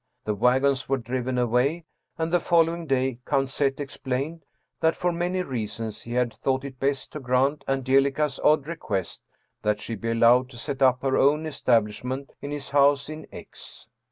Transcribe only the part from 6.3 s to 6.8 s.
thought it